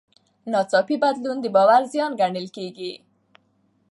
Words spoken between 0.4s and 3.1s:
ناڅاپي بدلون د باور زیان ګڼل کېږي.